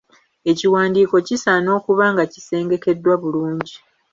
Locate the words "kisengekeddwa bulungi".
2.33-3.75